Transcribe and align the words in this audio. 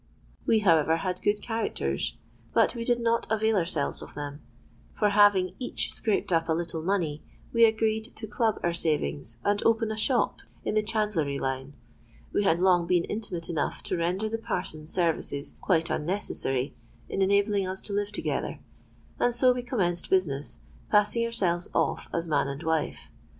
We, 0.47 0.61
however, 0.61 0.97
had 0.97 1.21
good 1.21 1.43
characters, 1.43 2.17
but 2.55 2.73
we 2.73 2.83
did 2.83 2.99
not 2.99 3.27
avail 3.29 3.55
ourselves 3.55 4.01
of 4.01 4.15
them—for, 4.15 5.09
having 5.11 5.53
each 5.59 5.93
scraped 5.93 6.33
up 6.33 6.49
a 6.49 6.53
little 6.53 6.81
money, 6.81 7.21
we 7.53 7.65
agreed 7.65 8.15
to 8.15 8.25
club 8.25 8.59
our 8.63 8.73
savings, 8.73 9.37
and 9.43 9.61
open 9.63 9.91
a 9.91 9.95
shop 9.95 10.37
in 10.65 10.73
the 10.73 10.81
chandlery 10.81 11.37
line. 11.37 11.73
We 12.33 12.41
had 12.41 12.59
long 12.59 12.87
been 12.87 13.03
intimate 13.03 13.47
enough 13.47 13.83
to 13.83 13.95
render 13.97 14.27
the 14.27 14.39
parson's 14.39 14.91
services 14.91 15.55
quite 15.61 15.91
unnecessary 15.91 16.75
in 17.07 17.21
enabling 17.21 17.67
us 17.67 17.79
to 17.81 17.93
live 17.93 18.11
together; 18.11 18.59
and 19.19 19.35
so 19.35 19.53
we 19.53 19.61
commenced 19.61 20.09
business, 20.09 20.61
passing 20.89 21.23
ourselves 21.23 21.69
off 21.75 22.07
as 22.11 22.27
man 22.27 22.47
and 22.47 22.63
wife. 22.63 23.11